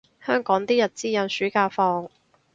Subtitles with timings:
[0.25, 2.09] 香港啲日資有暑假放